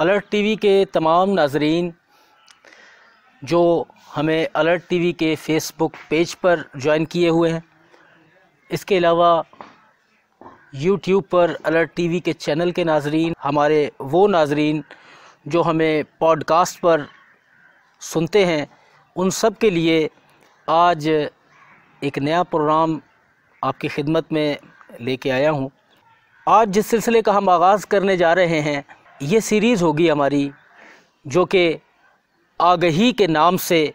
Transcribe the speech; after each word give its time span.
Alert 0.00 0.24
TV 0.30 0.54
के 0.56 0.84
तमाम 0.84 1.30
नाजरीन, 1.30 1.92
जो 3.42 3.86
हमें 4.14 4.48
अलर्ट 4.56 4.82
टीवी 4.88 5.12
के 5.12 5.34
फेसबुक 5.36 5.94
पेज 6.10 6.34
पर 6.34 6.64
ज्वाइन 6.76 7.04
किए 7.04 7.28
हुए 7.28 7.50
हैं, 7.50 7.62
इसके 8.70 8.96
अलावा 8.96 9.44
यूट्यूब 10.74 11.24
पर 11.24 11.54
अलर्ट 11.66 11.90
टीवी 11.96 12.20
के 12.20 12.32
चैनल 12.32 12.72
के 12.72 12.84
नाजरीन, 12.84 13.34
हमारे 13.42 13.90
वो 14.00 14.26
नाजरीन 14.26 14.82
जो 15.48 15.62
हमें 15.62 16.04
पॉडकास्ट 16.20 16.80
पर 16.80 17.06
सुनते 18.02 18.44
हैं, 18.44 18.66
उन 19.16 19.30
सब 19.30 19.56
के 19.56 19.70
लिए 19.70 20.08
आज 20.68 21.08
एक 21.08 22.18
नया 22.18 22.42
प्रोग्राम 22.42 23.00
आपकी 23.62 23.88
खिदमत 23.88 24.32
में 24.32 24.56
लेके 25.00 25.30
आया 25.30 25.50
हूँ। 25.50 25.70
आज 26.46 26.68
जिस 26.68 26.86
सिलसिले 26.86 27.22
का 27.22 27.32
हम 27.32 27.48
आगाज़ 27.48 27.86
करने 27.86 28.16
जा 28.16 28.32
रहे 28.32 28.60
हैं 28.60 28.84
ये 29.20 29.40
सीरीज़ 29.40 29.82
होगी 29.84 30.08
हमारी, 30.08 30.50
जो 31.26 31.44
कि 31.44 31.78
आगही 32.60 33.12
के 33.12 33.26
नाम 33.26 33.56
से 33.56 33.92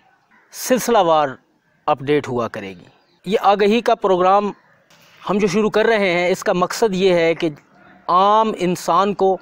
सिलसिलावार 0.54 1.38
अपडेट 1.88 2.28
हुआ 2.28 2.48
करेगी। 2.48 2.86
ये 3.26 3.38
आगही 3.38 3.82
का 3.82 3.96
प्रोग्राम 3.96 4.54
हम 5.22 5.40
जो 5.40 5.48
शुरू 5.48 5.70
कर 5.70 5.86
रहे 5.86 6.12
हैं, 6.14 6.30
इसका 6.30 6.54
मकसद 6.54 6.94
ये 6.94 7.14
है 7.20 7.34
कि 7.36 7.52
आम 8.10 8.50
इंसान 8.50 9.14
को, 9.14 9.36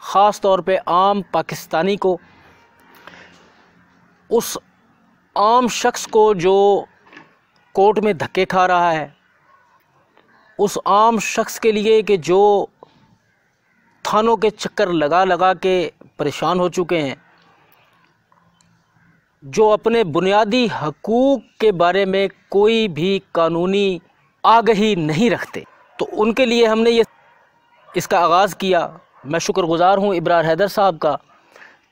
ख़ास 0.00 0.40
तौर 0.40 0.60
पे 0.60 0.76
आम 0.88 1.22
पाकिस्तानी 1.32 1.96
को, 1.96 2.18
उस 4.30 4.58
आम 5.36 5.68
शख्स 5.68 6.06
को 6.06 6.32
जो 6.34 6.86
कोर्ट 7.74 7.98
में 7.98 8.16
धक्के 8.18 8.44
खा 8.44 8.66
रहा 8.66 8.90
है, 8.90 9.14
उस 10.58 10.78
आम 10.86 11.18
शख्स 11.20 11.58
के 11.58 11.72
लिए 11.72 12.02
कि 12.02 12.16
जो 12.16 12.68
थानों 14.04 14.36
के 14.36 14.50
चक्कर 14.50 14.92
लगा 14.92 15.22
लगा 15.24 15.52
के 15.56 15.74
परेशान 16.18 16.60
हो 16.60 16.68
चुके 16.68 16.98
हैं। 16.98 17.16
जो 19.42 19.68
अपने 19.70 20.02
बुनियादी 20.06 20.66
हकूक़ 20.66 21.42
के 21.60 21.70
बारे 21.74 22.04
में 22.06 22.28
कोई 22.50 22.86
भी 22.90 23.22
कानूनी 23.34 24.00
आगही 24.44 24.94
नहीं 24.96 25.30
रखते। 25.30 25.64
तो 25.98 26.04
उनके 26.04 26.46
लिए 26.46 26.66
हमने 26.66 26.90
ये 26.90 27.04
इसका 27.88 28.20
आगाज़ 28.20 28.54
किया। 28.56 28.80
मैं 29.26 29.38
शुक्रगुज़ार 29.38 29.98
हूँ 29.98 30.14
इब्रार 30.14 30.46
हैदर 30.46 30.68
साहब 30.68 30.98
का 30.98 31.14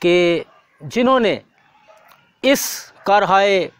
कि 0.02 0.44
जिन्होंने 0.80 1.40
इस 2.44 2.92
कारहाए 3.06 3.70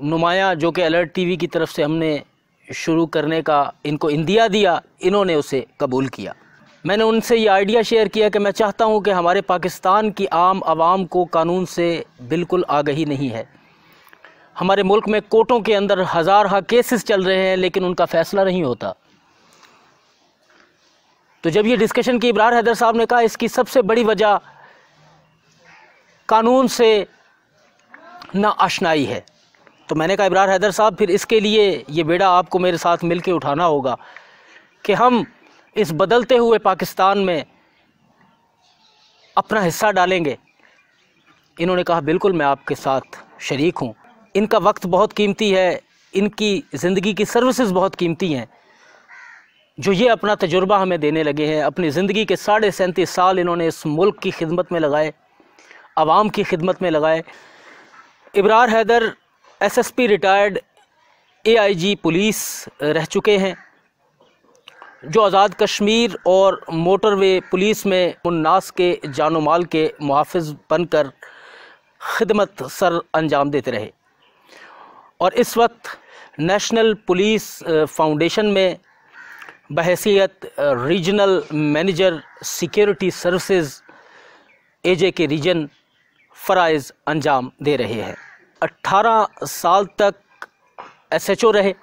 नुमाया 0.00 0.52
जो 0.54 0.70
कि 0.72 0.82
अलर्ट 0.82 1.12
टीवी 1.14 1.36
की 1.36 1.46
तरफ़ 1.48 1.70
से 1.70 1.82
हमने 1.82 2.22
शुरू 2.68 3.06
करने 3.06 3.40
का 3.42 3.72
इनको 3.86 4.10
इंदिया 4.10 4.46
दिया, 4.48 4.80
इन्होंने 5.02 5.34
उसे 5.34 5.66
कबूल 5.80 6.08
किया। 6.08 6.34
मैंने 6.84 7.04
उनसे 7.04 7.36
ये 7.36 7.46
आइडिया 7.46 7.82
शेयर 7.82 8.08
किया 8.08 8.28
कि 8.28 8.38
मैं 8.38 8.50
चाहता 8.50 8.84
हूँ 8.84 9.02
कि 9.02 9.10
हमारे 9.10 9.40
पाकिस्तान 9.40 10.10
की 10.10 10.24
आम 10.26 10.62
आवाम 10.66 11.04
को 11.06 11.24
कानून 11.24 11.64
से 11.64 12.04
बिल्कुल 12.22 12.64
आगही 12.70 13.04
नहीं 13.04 13.28
है। 13.30 13.46
हमारे 14.58 14.82
मुल्क 14.82 15.08
में 15.08 15.20
कोर्टों 15.22 15.60
के 15.60 15.74
अंदर 15.74 16.00
हज़ार 16.14 16.46
हा 16.46 16.60
केसेस 16.62 17.04
चल 17.04 17.24
रहे 17.24 17.36
हैं, 17.38 17.56
लेकिन 17.56 17.84
उनका 17.84 18.04
फ़ैसला 18.04 18.44
नहीं 18.44 18.62
होता। 18.64 18.94
तो 21.44 21.50
जब 21.50 21.66
ये 21.66 21.76
डिस्कशन 21.76 22.18
की 22.18 22.28
इब्रार 22.28 22.54
हैदर 22.54 22.74
साहब 22.74 22.96
ने 22.96 23.06
कहा, 23.06 23.20
इसकी 23.20 23.48
सबसे 23.48 23.82
बड़ी 23.82 24.04
वजह 24.04 24.40
कानून 26.28 26.66
से 26.68 27.06
ना 28.34 28.48
आशनाई 28.48 29.04
है। 29.04 29.24
तो 29.88 29.94
मैंने 29.94 30.16
कहा, 30.16 30.26
इब्रार 30.26 30.50
हैदर 30.50 30.70
साहब, 30.70 30.96
फिर 30.96 31.10
इसके 31.10 31.40
लिए 31.40 31.84
ये 31.90 32.04
बेड़ा 32.04 32.28
आपको 32.30 32.58
मेरे 32.58 32.78
साथ 32.78 33.04
मिलके 33.04 33.32
उठाना 33.32 33.64
होगा 33.66 33.96
कि 34.84 34.92
हम 34.94 35.24
इस 35.76 35.92
बदलते 35.92 36.36
हुए 36.36 36.58
पाकिस्तान 36.58 37.18
में 37.18 37.44
अपना 39.36 39.60
हिस्सा 39.60 39.90
डालेंगे। 39.90 40.36
इन्होंने 41.56 41.82
कहा, 41.82 42.00
बिल्कुल 42.00 42.32
मैं 42.32 42.46
आपके 42.46 42.74
साथ 42.74 43.18
शरीक 43.40 43.78
हूँ। 43.78 43.94
इनका 44.34 44.58
वक्त 44.58 44.86
बहुत 44.86 45.12
कीमती 45.12 45.50
है। 45.50 45.80
इनकी 46.14 46.62
ज़िंदगी 46.74 47.14
की 47.14 47.24
सर्विसेज़ 47.24 47.72
बहुत 47.72 47.94
कीमती 47.94 48.32
हैं। 48.32 48.46
जो 49.78 49.92
ये 49.92 50.08
अपना 50.08 50.34
तजुर्बा 50.34 50.78
हमें 50.78 50.98
देने 51.00 51.22
लगे 51.22 51.46
हैं, 51.46 51.62
अपनी 51.62 51.90
ज़िंदगी 51.90 52.24
के 52.24 52.36
साढ़े 52.36 52.70
सैंतीस 52.70 53.10
साल 53.10 53.38
इन्होंने 53.38 53.66
इस 53.66 53.86
मुल्क 53.86 54.18
की 54.18 54.30
खिदमत 54.30 54.72
में 54.72 54.80
लगाए 54.80 55.12
आवाम 55.98 56.28
की 56.28 56.44
खिदमत 56.44 56.82
में 56.82 56.90
लगाए। 56.90 57.22
Ibrar 58.34 58.70
Haider, 58.70 59.12
SSP 59.60 60.06
retired, 60.06 60.58
AIG 61.44 61.94
police 61.94 62.68
रह 62.82 63.04
चुके 63.04 63.36
हैं। 63.38 63.56
जो 65.04 65.20
आज़ाद 65.20 65.54
कश्मीर 65.60 66.16
और 66.26 66.60
मोटरवे 66.70 67.40
पुलिस 67.50 67.84
में 67.86 68.14
उन्नास 68.26 68.70
के 68.70 68.98
जानो 69.06 69.40
माल 69.40 69.64
के 69.64 69.82
मुहाफ़ 70.02 70.36
बनकर 70.70 71.10
खिदमत 72.00 72.62
सर 72.70 73.00
अंजाम 73.14 73.50
देते 73.50 73.70
रहे। 73.70 73.90
और 75.20 75.34
इस 75.34 75.56
वक्त 75.58 75.88
नेशनल 76.40 76.94
पुलिस 77.06 77.48
फाउंडेशन 77.64 78.46
में 78.46 78.78
बहसीत 79.72 80.50
regional 80.58 81.42
manager, 81.52 82.22
security 82.44 83.10
services, 83.10 83.80
A J 84.84 85.10
K 85.10 85.26
region 85.26 85.68
फ़राइज़ 86.36 86.92
अंजाम 87.08 87.50
दे 87.62 87.76
रहे 87.76 88.00
हैं। 88.02 88.16
18 88.62 89.46
साल 89.46 89.86
तक 89.98 90.14
एसएचओ 91.14 91.50
रहे। 91.50 91.74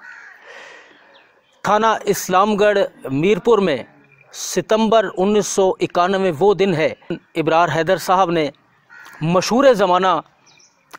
थाना 1.64 1.98
इस्लामगढ़ 2.08 2.78
मीरपुर 3.12 3.60
में 3.60 3.86
सितंबर 4.32 5.06
उन्नीस 5.18 5.48
सौ 5.48 5.64
इक्यानवे 5.82 6.30
वो 6.32 6.54
दिन 6.54 6.74
है। 6.74 6.94
इब्रार 7.36 7.70
हैदर 7.70 7.98
साहब 8.00 8.30
ने 8.30 8.50
मशहूर 9.24 9.72
ज़माना 9.74 10.12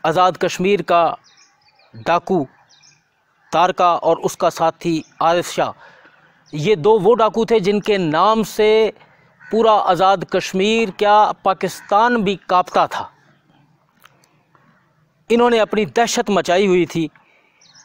आज़ाद 0.06 0.36
कश्मीर 0.36 0.82
का 0.82 1.04
डाकू, 1.94 2.46
तारका 3.52 3.94
और 3.96 4.20
उसका 4.20 4.50
साथी 4.50 5.02
आरिफ 5.22 5.50
शाह। 5.50 5.72
ये 6.52 6.76
दो 6.76 6.98
वो 6.98 7.14
डाकू 7.14 7.44
थे 7.44 7.60
जिनके 7.60 7.98
नाम 8.00 8.42
से 8.44 8.70
पूरा 9.42 9.72
आज़ाद 9.72 10.24
कश्मीर 10.32 10.90
क्या 10.98 11.16
पाकिस्तान 11.44 12.22
भी 12.22 12.36
कांपता 12.48 12.86
था। 12.86 13.08
इन्होंने 15.30 15.58
अपनी 15.60 15.84
दहशत 15.88 16.30
मचाई 16.30 16.66
हुई 16.66 16.86
थी। 16.86 17.08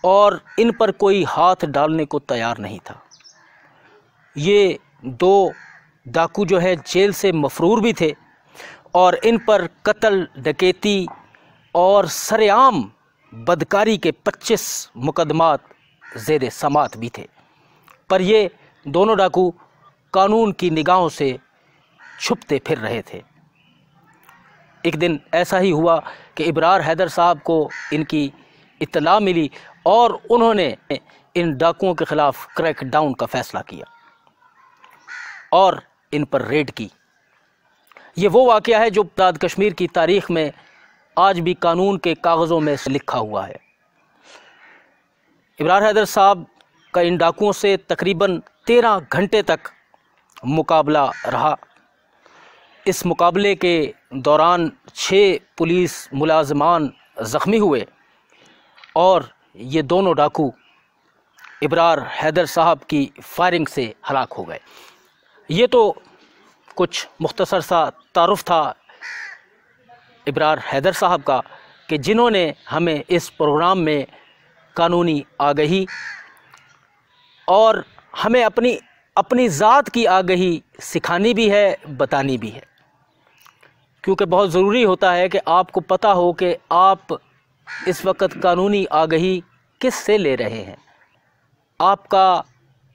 और 0.05 0.41
इन 0.59 0.71
पर 0.71 0.91
कोई 0.91 1.23
हाथ 1.23 1.55
डालने 1.65 2.05
को 2.05 2.19
तैयार 2.19 2.57
नहीं 2.57 2.79
था। 2.79 3.03
ये 4.37 4.79
दो 5.05 5.51
डाकू 6.07 6.45
जो 6.45 6.59
है 6.59 6.75
जेल 6.75 7.13
से 7.13 7.31
मफरूर 7.31 7.81
भी 7.81 7.93
थे 7.93 8.15
और 8.95 9.15
इन 9.15 9.37
पर 9.37 9.67
कत्ल, 9.85 10.27
डकैती 10.37 11.07
और 11.75 12.07
सरेआम 12.07 12.91
बदकारी 13.33 13.97
के 13.97 14.11
25 14.11 14.91
मुकदमात 14.97 15.63
जेर 16.17 16.49
समात 16.49 16.97
भी 16.97 17.11
थे। 17.17 17.27
पर 18.09 18.21
ये 18.21 18.51
दोनों 18.87 19.17
डाकू 19.17 19.53
कानून 20.13 20.51
की 20.51 20.69
निगाहों 20.69 21.09
से 21.09 21.39
छुपते 22.21 22.61
फिर 22.67 22.77
रहे 22.77 23.01
थे। 23.01 23.23
एक 24.85 24.95
दिन 24.95 25.19
ऐसा 25.33 25.57
ही 25.57 25.69
हुआ 25.69 26.03
कि 26.37 26.43
इब्रार 26.43 26.81
हैदर 26.81 27.07
साहब 27.07 27.39
को 27.39 27.69
इनकी 27.93 28.33
इतला 28.81 29.19
मिली 29.19 29.49
और 29.85 30.13
उन्होंने 30.31 30.75
इन 31.35 31.55
डाकुओं 31.57 31.93
के 31.93 32.05
ख़िलाफ़ 32.05 32.45
क्रैक 32.57 32.83
डाउन 32.85 33.13
का 33.13 33.25
फ़ैसला 33.25 33.61
किया 33.63 33.85
और 35.53 35.81
इन 36.13 36.25
पर 36.25 36.41
रेड 36.47 36.71
की। 36.71 36.89
ये 38.17 38.27
वो 38.27 38.45
वाक़ 38.45 38.69
है 38.71 38.89
जो 38.89 39.03
दाद 39.17 39.37
कश्मीर 39.37 39.73
की 39.73 39.87
तारीख़ 39.89 40.31
में 40.31 40.51
आज 41.17 41.39
भी 41.39 41.53
कानून 41.55 41.97
के 41.97 42.13
कागज़ों 42.15 42.59
में 42.59 42.75
लिखा 42.89 43.17
हुआ 43.19 43.45
है। 43.45 43.59
इब्रार 45.59 45.83
हैदर 45.83 46.05
साहब 46.07 46.45
का 46.93 47.01
इन 47.01 47.17
डाकुओं 47.17 47.51
से 47.53 47.75
तकरीबन 47.89 48.37
तेरह 48.67 48.99
घंटे 49.11 49.41
तक 49.43 49.69
मुकाबला 50.45 51.05
रहा। 51.27 51.55
इस 52.85 53.05
मुकाबले 53.05 53.53
के 53.55 53.93
दौरान 54.15 54.71
छः 54.95 55.39
पुलिस 55.57 55.93
मुलाजमान 56.13 56.91
ज़ख्मी 57.23 57.57
हुए। 57.57 57.85
और 58.97 59.29
ये 59.55 59.81
दोनों 59.83 60.15
डाकू 60.15 60.51
इब्रार 61.63 61.99
हैदर 62.11 62.45
साहब 62.45 62.79
की 62.89 63.09
फायरिंग 63.23 63.67
से 63.67 63.83
हलाक 64.09 64.33
हो 64.33 64.43
गए। 64.43 64.59
ये 65.49 65.67
तो 65.67 65.81
कुछ 66.77 67.07
मुख्तसर 67.21 67.61
सा 67.61 67.89
तारफ़ 68.15 68.43
था 68.43 68.75
इब्रार 70.27 70.59
हैदर 70.65 70.93
साहब 70.93 71.21
का 71.23 71.41
कि 71.89 71.97
जिन्होंने 71.97 72.53
हमें 72.69 73.03
इस 73.09 73.29
प्रोग्राम 73.29 73.77
में 73.79 74.05
कानूनी 74.75 75.23
आगही 75.41 75.85
और 77.47 77.83
हमें 78.13 78.43
अपनी 78.43 78.77
अपनी 79.15 79.47
ज़ात 79.49 79.89
की 79.89 80.05
आगही 80.05 80.63
सिखानी 80.81 81.33
भी 81.33 81.47
है, 81.49 81.77
बतानी 81.89 82.37
भी 82.37 82.49
है। 82.49 82.63
क्योंकि 84.03 84.25
बहुत 84.25 84.49
ज़रूरी 84.49 84.83
होता 84.83 85.11
है 85.11 85.29
कि 85.29 85.37
आपको 85.47 85.81
पता 85.83 86.11
हो 86.11 86.31
कि 86.33 86.53
आप 86.71 87.17
इस 87.87 88.05
वक्त 88.05 88.39
कानूनी 88.39 88.85
आगही 88.85 89.43
किस 89.81 89.95
से 89.95 90.17
ले 90.17 90.35
रहे 90.35 90.61
हैं? 90.61 90.77
आपका 91.81 92.43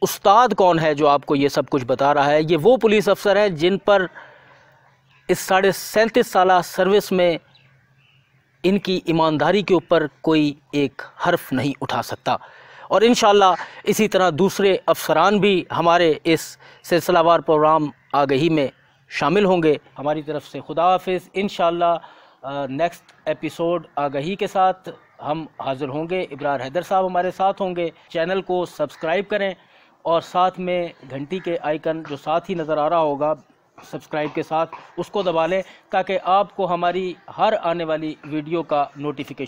उस्ताद 0.02 0.54
कौन 0.54 0.78
है 0.78 0.94
जो 0.94 1.06
आपको 1.06 1.34
ये 1.34 1.48
सब 1.48 1.68
कुछ 1.68 1.82
बता 1.84 2.12
रहा 2.12 2.24
है? 2.24 2.44
ये 2.44 2.56
वो 2.56 2.76
पुलिस 2.76 3.08
अफसर 3.08 3.38
हैं 3.38 3.56
जिन 3.56 3.78
पर 3.78 4.08
इस 5.30 5.40
साढ़े 5.40 5.72
सैंतीस 5.72 6.32
साल 6.32 6.62
सर्विस 6.62 7.12
में 7.12 7.38
इनकी 8.64 9.02
ईमानदारी 9.08 9.62
के 9.62 9.74
ऊपर 9.74 10.08
कोई 10.22 10.56
एक 10.74 11.02
हर्फ 11.20 11.52
नहीं 11.52 11.74
उठा 11.82 12.02
सकता। 12.02 12.38
और 12.90 13.04
इन 13.04 13.14
इसी 13.86 14.08
तरह 14.08 14.30
दूसरे 14.30 14.82
अफसरान 14.88 15.40
भी 15.40 15.66
हमारे 15.72 16.20
इस 16.26 16.58
सिलसिलावार 16.84 17.40
प्रोग्राम 17.40 17.92
आगही 18.14 18.48
में 18.48 18.70
शामिल 19.08 19.44
होंगे। 19.44 19.80
हमारी 19.98 20.22
तरफ़ 20.22 20.44
से 20.44 20.60
खुदा 20.60 20.84
हाफिज़। 20.84 21.22
इन 21.34 21.48
नेक्स्ट 22.42 23.28
एपिसोड 23.28 23.86
आगही 23.98 24.34
के 24.36 24.46
साथ 24.46 24.90
हम 25.22 25.46
हाज़िर 25.60 25.88
होंगे। 25.88 26.20
इब्रार 26.22 26.62
हैदर 26.62 26.82
साहब 26.82 27.04
हमारे 27.04 27.30
साथ 27.30 27.60
होंगे। 27.60 27.92
चैनल 28.10 28.40
को 28.40 28.64
सब्सक्राइब 28.66 29.26
करें 29.26 29.54
और 30.04 30.20
साथ 30.22 30.58
में 30.58 30.92
घंटी 31.04 31.38
के 31.40 31.56
आइकन 31.56 32.02
जो 32.02 32.16
साथ 32.16 32.48
ही 32.48 32.54
नज़र 32.54 32.78
आ 32.78 32.86
रहा 32.88 32.98
होगा 32.98 33.34
सब्सक्राइब 33.78 34.32
के 34.32 34.42
साथ, 34.42 34.66
उसको 34.98 35.22
दबा 35.22 35.46
लें 35.46 35.62
ताकि 35.92 36.16
आपको 36.16 36.66
हमारी 36.66 37.16
हर 37.30 37.54
आने 37.54 37.84
वाली 37.84 38.16
वीडियो 38.26 38.62
का 38.62 38.90
नोटिफिकेशन 38.98 39.40